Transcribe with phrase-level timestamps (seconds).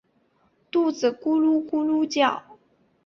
[0.03, 0.03] 肚
[0.91, 2.43] 子咕噜咕噜叫